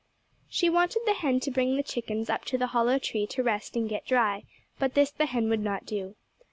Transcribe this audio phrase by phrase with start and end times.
[0.49, 3.75] She wanted the hen to bring the chickens up to the hollow tree to rest
[3.75, 4.45] and get dry,
[4.79, 6.15] but this the hen would not do.